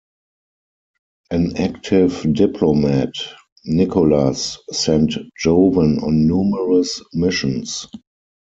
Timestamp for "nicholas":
3.65-4.57